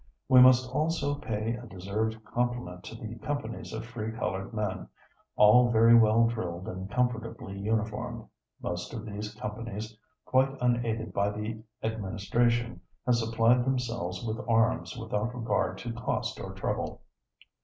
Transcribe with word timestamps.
"We 0.27 0.41
must 0.41 0.67
also 0.71 1.13
pay 1.13 1.53
a 1.53 1.67
deserved 1.67 2.25
compliment 2.25 2.83
to 2.85 2.95
the 2.95 3.19
companies 3.19 3.71
of 3.71 3.85
free 3.85 4.11
colored 4.11 4.51
men, 4.51 4.87
all 5.35 5.69
very 5.69 5.93
well 5.93 6.25
drilled 6.25 6.67
and 6.67 6.89
comfortably 6.89 7.59
uniformed. 7.59 8.25
Most 8.63 8.95
of 8.95 9.05
these 9.05 9.35
companies, 9.35 9.95
quite 10.25 10.57
unaided 10.59 11.13
by 11.13 11.29
the 11.29 11.61
administration, 11.83 12.81
have 13.05 13.13
supplied 13.17 13.63
themselves 13.63 14.25
with 14.25 14.43
arms 14.49 14.97
without 14.97 15.35
regard 15.35 15.77
to 15.77 15.93
cost 15.93 16.39
or 16.39 16.53
trouble." 16.55 17.01